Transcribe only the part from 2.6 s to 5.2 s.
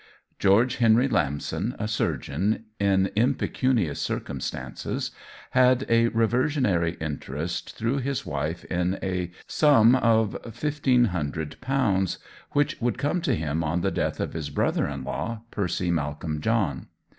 in impecunious circumstances,